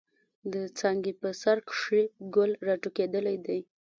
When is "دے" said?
3.45-3.59